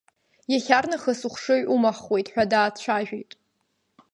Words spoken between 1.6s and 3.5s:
умаҳхуеит ҳәа даацәажәеит.